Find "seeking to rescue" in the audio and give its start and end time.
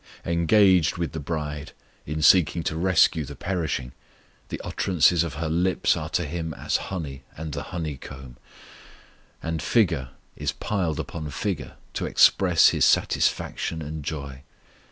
2.23-3.23